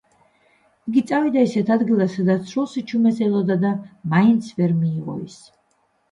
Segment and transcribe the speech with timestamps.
[0.91, 3.73] იგი წავიდა ისეთ ადგილას სადაც სრულ სიჩუმეს ელოდა და
[4.15, 5.37] მაინც ვერ მიიღო ის.